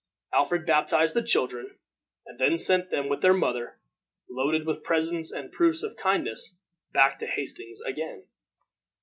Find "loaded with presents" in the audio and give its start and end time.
4.31-5.31